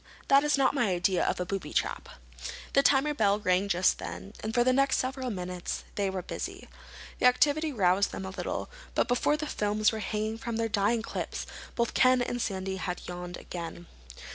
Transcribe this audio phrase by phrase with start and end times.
[0.29, 2.09] "That is not my idea of a booby trap."
[2.73, 6.67] The timer bell rang just then, and for the next several minutes they were busy.
[7.19, 11.03] The activity roused them a little, but before the films were hanging from their drying
[11.03, 11.45] clips
[11.75, 13.85] both Ken and Sandy had yawned again.